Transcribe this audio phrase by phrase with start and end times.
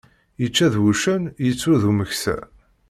[0.41, 2.37] Yečča d wuccen, yettru d umeksa.